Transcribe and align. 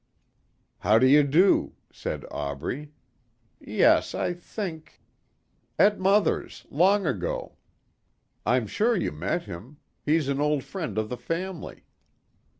"How 0.79 0.97
do 0.97 1.05
you 1.05 1.21
do," 1.21 1.75
said 1.93 2.25
Aubrey. 2.31 2.91
"Yes, 3.59 4.15
I 4.15 4.33
think" 4.33 4.99
"At 5.85 5.99
mother's. 5.99 6.65
Long 6.71 7.05
ago. 7.05 7.57
I'm 8.43 8.65
sure 8.65 8.95
you 8.95 9.11
met 9.11 9.43
him. 9.43 9.77
He's 10.03 10.27
an 10.27 10.41
old 10.41 10.63
friend 10.63 10.97
of 10.97 11.09
the 11.09 11.17
family." 11.17 11.85